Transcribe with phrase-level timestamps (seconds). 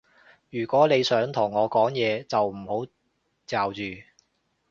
[0.49, 2.91] 如果你想同我講嘢，就唔好
[3.45, 3.81] 嚼住